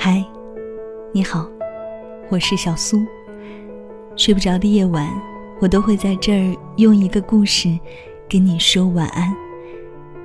[0.00, 0.24] 嗨，
[1.12, 1.50] 你好，
[2.30, 3.04] 我是小苏。
[4.14, 5.12] 睡不着的夜晚，
[5.60, 7.76] 我都会在这儿用一个故事
[8.28, 9.34] 跟你说晚安。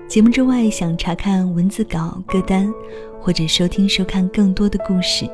[0.07, 2.71] 节目之外，想查看文字稿、歌单，
[3.19, 5.27] 或者收听、收看更多的故事，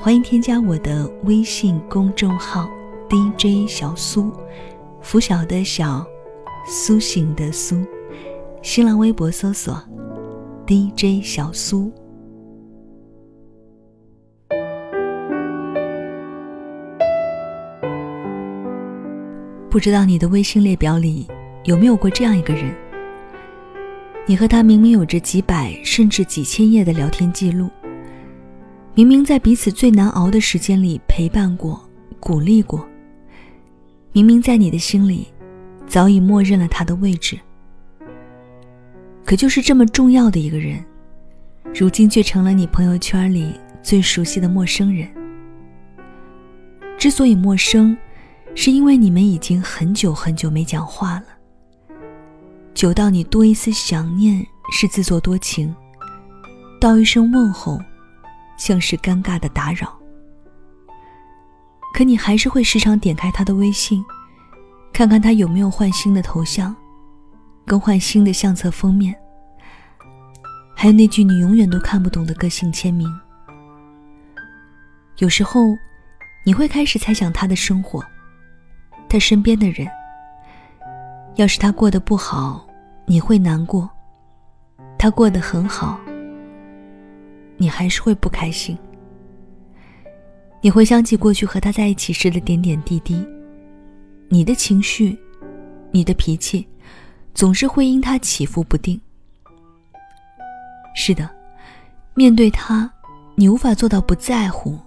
[0.00, 2.70] 欢迎添加我的微信公众号
[3.08, 4.32] DJ 小苏，
[5.02, 6.06] 拂晓的小，
[6.64, 7.84] 苏醒的苏。
[8.62, 9.82] 新浪微博搜索
[10.64, 11.90] DJ 小苏。
[19.70, 21.28] 不知道你的微信列表里
[21.62, 22.74] 有没有过这样一个人？
[24.26, 27.70] 你和他明明有着几百甚至几千页的聊天记录，
[28.94, 31.80] 明明在彼此最难熬的时间里陪伴过、
[32.18, 32.84] 鼓励过，
[34.10, 35.28] 明明在你的心里
[35.86, 37.38] 早已默认了他的位置，
[39.24, 40.84] 可就是这么重要的一个人，
[41.72, 45.08] 如今却成了你朋友圈里最熟悉的陌生人。
[46.98, 47.96] 之所以陌生。
[48.54, 51.24] 是因为你们已经很久很久没讲话了，
[52.74, 55.74] 久到你多一丝想念是自作多情，
[56.80, 57.78] 道一声问候，
[58.58, 59.98] 像是尴尬的打扰。
[61.94, 64.04] 可你还是会时常点开他的微信，
[64.92, 66.74] 看看他有没有换新的头像，
[67.66, 69.14] 更换新的相册封面，
[70.76, 73.08] 还有那句你永远都看不懂的个性签名。
[75.18, 75.60] 有时候，
[76.44, 78.04] 你会开始猜想他的生活。
[79.10, 79.88] 他身边的人，
[81.34, 82.64] 要是他过得不好，
[83.06, 83.88] 你会难过；
[84.96, 85.98] 他过得很好，
[87.56, 88.78] 你还是会不开心。
[90.60, 93.26] 你会想起过去和他在一起时的点点滴滴，
[94.28, 95.18] 你的情绪，
[95.90, 96.64] 你的脾气，
[97.34, 99.00] 总是会因他起伏不定。
[100.94, 101.28] 是的，
[102.14, 102.88] 面对他，
[103.34, 104.78] 你无法做到不在乎、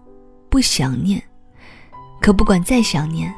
[0.50, 1.22] 不想念，
[2.22, 3.30] 可不管再想念。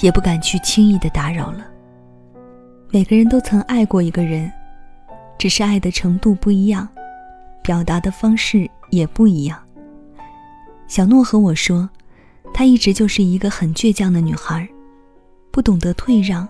[0.00, 1.66] 也不敢去轻易的打扰了。
[2.90, 4.50] 每个人都曾爱过一个人，
[5.38, 6.88] 只是爱的程度不一样，
[7.62, 9.58] 表达的方式也不一样。
[10.88, 11.88] 小诺和我说，
[12.52, 14.68] 她一直就是一个很倔强的女孩，
[15.52, 16.48] 不懂得退让，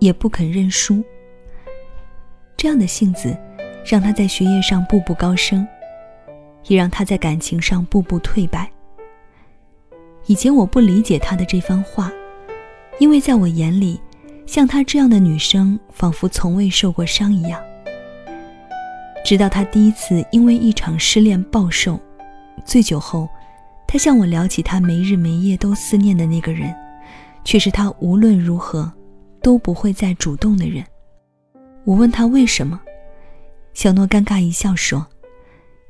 [0.00, 1.02] 也不肯认输。
[2.56, 3.36] 这样的性子，
[3.86, 5.66] 让她在学业上步步高升，
[6.66, 8.68] 也让她在感情上步步退败。
[10.26, 12.10] 以前我不理解她的这番话。
[13.00, 13.98] 因为在我眼里，
[14.46, 17.58] 像她这样的女生仿佛从未受过伤一样。
[19.24, 21.98] 直到她第一次因为一场失恋暴瘦，
[22.66, 23.26] 醉酒后，
[23.88, 26.74] 她向我聊起她没日没夜都思念的那个人，
[27.42, 28.92] 却是她无论如何
[29.42, 30.84] 都不会再主动的人。
[31.84, 32.78] 我问她为什么，
[33.72, 35.06] 小诺尴尬一笑说：“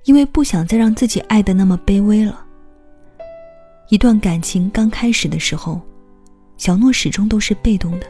[0.06, 2.47] 因为不想再让自己爱的那么卑微了。
[3.88, 5.81] 一段感情刚开始的时候。”
[6.60, 8.06] 小诺始终都是被动的，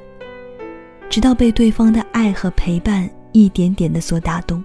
[1.09, 4.61] 直到被对方的爱和陪伴一点点的所打动。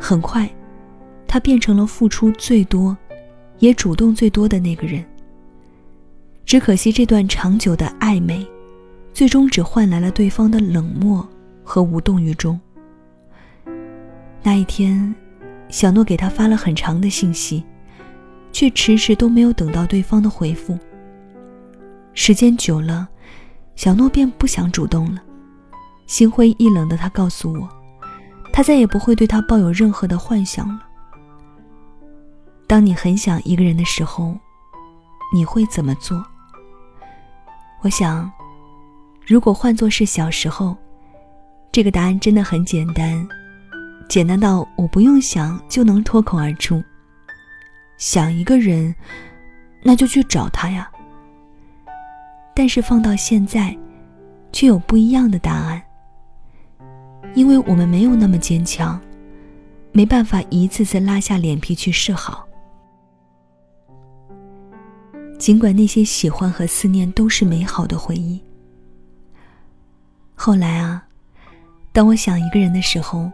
[0.00, 0.50] 很快，
[1.28, 2.98] 他变成了付出最多，
[3.60, 5.04] 也主动最多的那个人。
[6.44, 8.44] 只可惜这段长久的暧昧，
[9.14, 11.24] 最终只换来了对方的冷漠
[11.62, 12.60] 和无动于衷。
[14.42, 15.14] 那一天，
[15.68, 17.62] 小诺给他发了很长的信息，
[18.50, 20.76] 却迟迟都没有等到对方的回复。
[22.14, 23.08] 时间久了，
[23.74, 25.22] 小诺便不想主动了。
[26.06, 27.68] 心灰意冷的他告诉我，
[28.52, 30.82] 他再也不会对他抱有任何的幻想了。
[32.66, 34.36] 当你很想一个人的时候，
[35.34, 36.22] 你会怎么做？
[37.80, 38.30] 我想，
[39.26, 40.76] 如果换作是小时候，
[41.72, 43.26] 这个答案真的很简单，
[44.06, 46.84] 简单到我不用想就能脱口而出。
[47.96, 48.94] 想一个人，
[49.82, 50.90] 那就去找他呀。
[52.54, 53.76] 但是放到现在，
[54.52, 55.82] 却有不一样的答案。
[57.34, 59.00] 因为我们没有那么坚强，
[59.90, 62.46] 没办法一次次拉下脸皮去示好。
[65.38, 68.40] 尽管那些喜欢和思念都是美好的回忆，
[70.34, 71.02] 后来啊，
[71.92, 73.28] 当我想一个人的时候，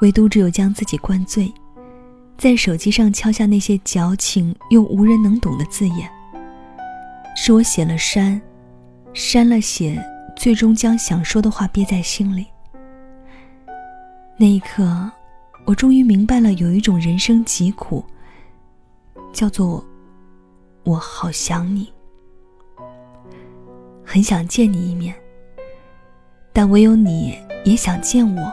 [0.00, 1.52] 唯独只有将自己灌醉，
[2.36, 6.10] 在手机上敲下那些矫情又无人能懂的字眼。
[7.34, 8.40] 是我写了删，
[9.14, 10.02] 删了写，
[10.36, 12.46] 最终将想说的话憋在心里。
[14.36, 15.10] 那一刻，
[15.64, 18.04] 我终于明白了，有一种人生疾苦，
[19.32, 19.84] 叫做
[20.84, 21.92] “我好想你”，
[24.04, 25.14] 很想见你一面。
[26.52, 28.52] 但唯有你也想见我，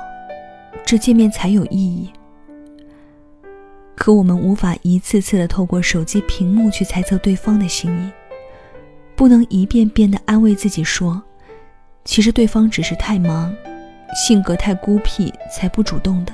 [0.86, 2.10] 这见面才有意义。
[3.96, 8.12] 可我们无法一次次的透过手机屏幕去猜测对方的心意，
[9.20, 11.22] 不能一遍遍的安慰自己说，
[12.06, 13.54] 其实对方只是太忙，
[14.16, 16.34] 性格太孤僻才不主动的。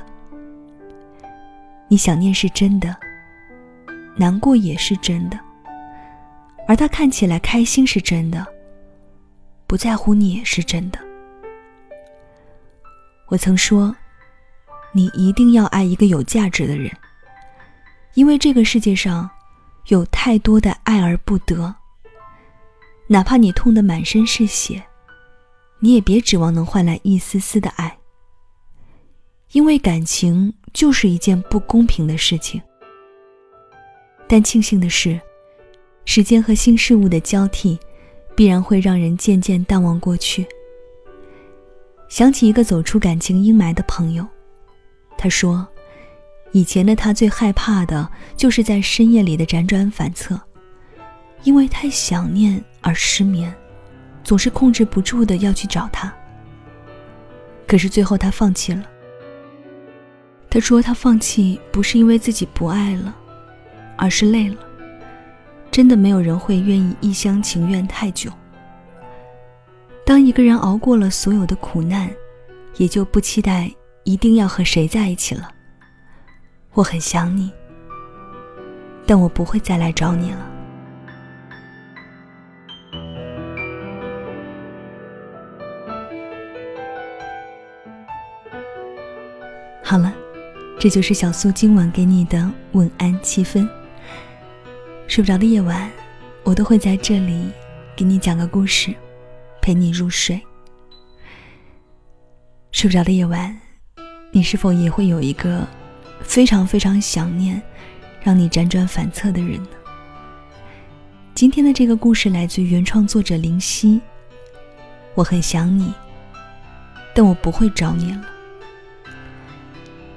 [1.87, 2.95] 你想念是真的，
[4.15, 5.39] 难过也是真的，
[6.67, 8.45] 而他看起来开心是真的，
[9.65, 10.99] 不在乎你也是真的。
[13.29, 13.95] 我曾说，
[14.91, 16.91] 你一定要爱一个有价值的人。
[18.13, 19.27] 因为这个世界上，
[19.87, 21.73] 有太多的爱而不得。
[23.07, 24.83] 哪怕你痛得满身是血，
[25.79, 27.97] 你也别指望能换来一丝丝的爱。
[29.51, 32.61] 因为感情就是一件不公平的事情。
[34.27, 35.19] 但庆幸的是，
[36.05, 37.77] 时间和新事物的交替，
[38.35, 40.45] 必然会让人渐渐淡忘过去。
[42.09, 44.25] 想起一个走出感情阴霾的朋友，
[45.17, 45.67] 他说。
[46.51, 50.39] 以前的他最害怕的就是在深夜里的辗转反侧，
[51.45, 53.53] 因为太想念而失眠，
[54.23, 56.13] 总是控制不住的要去找他。
[57.67, 58.83] 可是最后他放弃了。
[60.49, 63.15] 他说他放弃不是因为自己不爱了，
[63.95, 64.57] 而是累了。
[65.69, 68.31] 真的没有人会愿意一厢情愿太久。
[70.05, 72.09] 当一个人熬过了所有的苦难，
[72.77, 73.69] 也就不期待
[74.03, 75.49] 一定要和谁在一起了。
[76.73, 77.51] 我很想你，
[79.05, 80.54] 但我不会再来找你了。
[89.87, 90.11] 好了，
[90.79, 93.69] 这就是小苏今晚给你的晚安七分。
[95.07, 95.91] 睡不着的夜晚，
[96.43, 97.51] 我都会在这里
[97.95, 98.95] 给你讲个故事，
[99.61, 100.41] 陪你入睡。
[102.71, 103.55] 睡不着的夜晚，
[104.31, 105.67] 你是否也会有一个？
[106.23, 107.61] 非常非常想念，
[108.23, 109.69] 让你辗转反侧的人呢。
[111.35, 114.01] 今天的这个故事来自原创作者林夕。
[115.13, 115.93] 我很想你，
[117.13, 118.25] 但我不会找你了。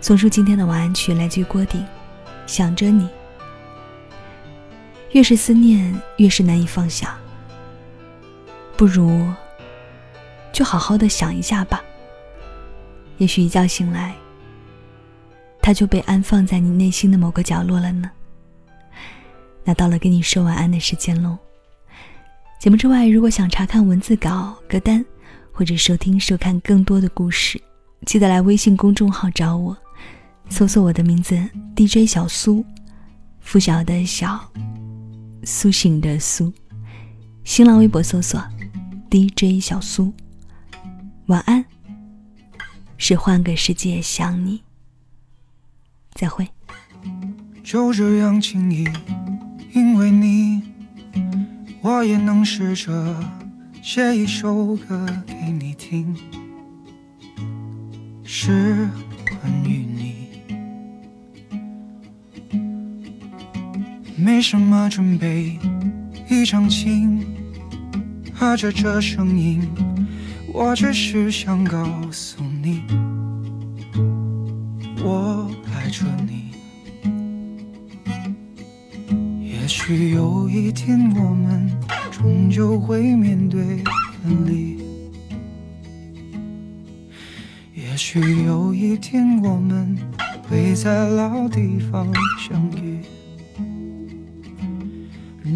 [0.00, 1.80] 送出今天的晚安曲，来自于郭顶，
[2.46, 3.04] 《想着你》。
[5.12, 7.18] 越是思念，越是难以放下。
[8.76, 9.26] 不如，
[10.52, 11.82] 就好好的想一下吧。
[13.16, 14.14] 也许一觉醒来。
[15.60, 18.10] 他就被安放在你内心的某个角落了呢。
[19.64, 21.36] 那到了跟你说晚安的时间喽。
[22.58, 25.04] 节目之外，如果想查看文字稿、歌单，
[25.52, 27.60] 或者收听、收看更多的故事，
[28.06, 29.76] 记得来微信公众号找我，
[30.50, 31.38] 搜索我的名字
[31.76, 32.64] DJ 小苏，
[33.40, 34.50] 拂晓的小，
[35.44, 36.52] 苏醒的苏。
[37.44, 38.42] 新浪微博搜索
[39.10, 40.12] DJ 小苏。
[41.26, 41.64] 晚安，
[42.96, 44.62] 是换个世界想你。
[46.12, 46.48] 再会。
[47.62, 48.88] 就这样轻易，
[49.72, 50.62] 因为你，
[51.82, 53.14] 我也能试着
[53.82, 56.16] 写一首歌给你听，
[58.24, 58.88] 是
[64.28, 65.58] 没什么准备，
[66.28, 67.26] 一张琴，
[68.34, 69.66] 和着这声音，
[70.52, 72.82] 我只是想告诉你，
[75.02, 75.50] 我。
[75.74, 76.52] 爱着你，
[79.48, 81.70] 也许有一天我们
[82.10, 83.82] 终究会面对
[84.22, 84.76] 分离，
[87.74, 89.96] 也许有一天我们
[90.46, 93.00] 会在老地方相遇。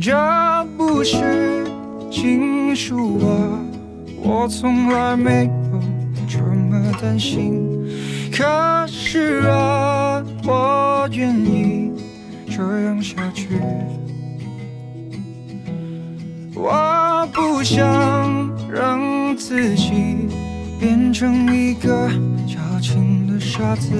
[0.00, 1.66] 这不是
[2.10, 3.60] 情书啊，
[4.22, 5.80] 我从来没有
[6.28, 7.68] 这么担心。
[8.32, 11.92] 可是啊，我愿意
[12.48, 13.60] 这样下去。
[16.54, 20.28] 我不想让自己
[20.80, 22.08] 变成一个
[22.46, 23.90] 矫情的傻子。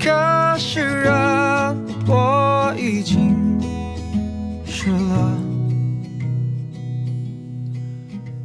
[0.00, 1.74] 可是啊，
[2.06, 3.27] 我已经
[4.92, 5.40] 了。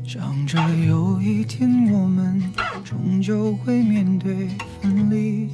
[0.06, 2.42] 想着有一天我们
[2.84, 4.50] 终究会面对
[4.82, 5.50] 分离，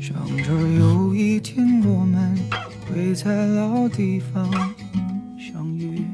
[0.00, 2.34] 想着有一天我们
[2.86, 4.48] 会在老地方
[5.38, 6.06] 相遇，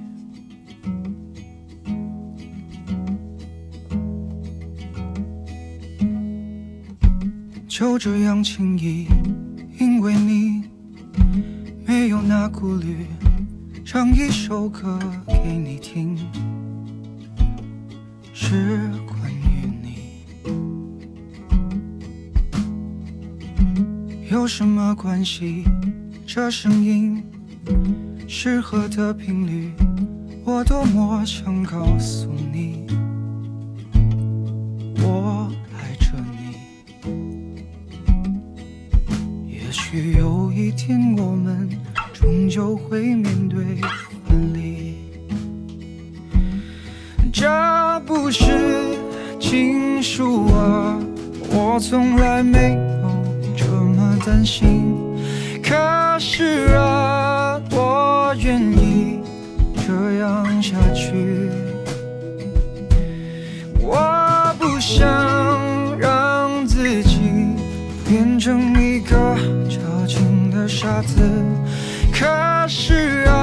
[7.69, 9.07] 就这样轻易，
[9.79, 10.62] 因为你
[12.35, 13.07] 那顾虑。
[13.85, 16.17] 唱一首歌给你听，
[18.33, 20.25] 是关于你。
[24.31, 25.65] 有什么关系？
[26.27, 27.23] 这声音
[28.27, 29.71] 适合的频率，
[30.43, 32.87] 我多么想告诉你，
[35.03, 36.57] 我爱着你。
[39.53, 41.69] 也许有一天我们
[42.23, 43.59] 终究会面对
[44.29, 44.95] 分离，
[47.33, 47.49] 这
[48.07, 48.97] 不是
[49.41, 51.01] 情书啊，
[51.51, 54.95] 我从来没有这么担心。
[55.61, 55.75] 可
[56.21, 59.19] 是啊，我愿意
[59.85, 61.51] 这样下去。
[63.81, 67.19] 我不想让自己
[68.09, 69.37] 变成一个
[69.69, 71.21] 矫情的傻子。
[72.23, 73.42] 可是啊，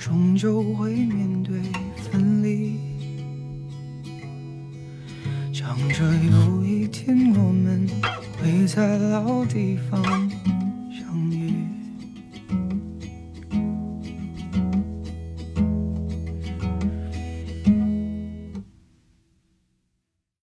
[0.00, 1.60] 终究会面对
[2.10, 2.78] 分离，
[5.52, 7.86] 想着有一天我们
[8.38, 10.29] 会在老地方